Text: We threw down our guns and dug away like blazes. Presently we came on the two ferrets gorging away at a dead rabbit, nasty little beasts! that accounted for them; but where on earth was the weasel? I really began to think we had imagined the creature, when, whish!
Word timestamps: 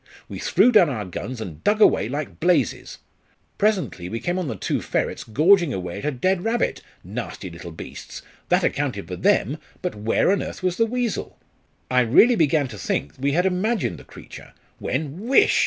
We 0.27 0.39
threw 0.39 0.71
down 0.71 0.89
our 0.89 1.05
guns 1.05 1.39
and 1.39 1.63
dug 1.63 1.79
away 1.79 2.09
like 2.09 2.39
blazes. 2.39 2.97
Presently 3.59 4.09
we 4.09 4.19
came 4.19 4.39
on 4.39 4.47
the 4.47 4.55
two 4.55 4.81
ferrets 4.81 5.23
gorging 5.23 5.75
away 5.75 5.99
at 5.99 6.05
a 6.05 6.09
dead 6.11 6.43
rabbit, 6.43 6.81
nasty 7.03 7.51
little 7.51 7.69
beasts! 7.69 8.23
that 8.49 8.63
accounted 8.63 9.07
for 9.07 9.15
them; 9.15 9.59
but 9.83 9.93
where 9.93 10.31
on 10.31 10.41
earth 10.41 10.63
was 10.63 10.77
the 10.77 10.87
weasel? 10.87 11.37
I 11.91 11.99
really 11.99 12.35
began 12.35 12.67
to 12.69 12.79
think 12.79 13.13
we 13.19 13.33
had 13.33 13.45
imagined 13.45 13.99
the 13.99 14.03
creature, 14.03 14.53
when, 14.79 15.27
whish! 15.27 15.59